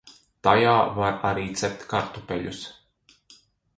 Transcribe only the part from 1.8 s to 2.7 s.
kartupeļus.